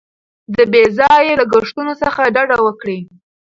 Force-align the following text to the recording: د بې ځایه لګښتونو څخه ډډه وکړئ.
د 0.55 0.57
بې 0.71 0.83
ځایه 0.97 1.33
لګښتونو 1.41 1.93
څخه 2.03 2.21
ډډه 2.35 2.57
وکړئ. 2.61 2.99